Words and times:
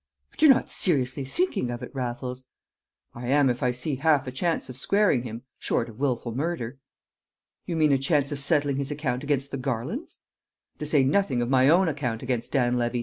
"But 0.31 0.41
you're 0.41 0.49
not 0.51 0.67
seriously 0.67 1.23
thinking 1.25 1.69
of 1.69 1.83
it, 1.83 1.93
Raffles?" 1.93 2.45
"I 3.13 3.27
am 3.27 3.51
if 3.51 3.61
I 3.61 3.69
see 3.69 3.97
half 3.97 4.25
a 4.25 4.31
chance 4.31 4.67
of 4.67 4.75
squaring 4.75 5.21
him 5.21 5.43
short 5.59 5.89
of 5.89 5.99
wilful 5.99 6.33
murder." 6.33 6.79
"You 7.67 7.75
mean 7.75 7.91
a 7.91 7.99
chance 7.99 8.31
of 8.31 8.39
settling 8.39 8.77
his 8.77 8.89
account 8.89 9.23
against 9.23 9.51
the 9.51 9.57
Garlands?" 9.57 10.17
"To 10.79 10.87
say 10.87 11.03
nothing 11.03 11.39
of 11.43 11.51
my 11.51 11.69
own 11.69 11.87
account 11.87 12.23
against 12.23 12.51
Dan 12.51 12.79
Levy! 12.79 12.99